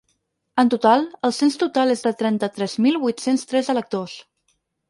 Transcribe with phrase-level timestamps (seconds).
[0.63, 4.19] En total, el cens total és de trenta-tres mil vuit-cents tres electors.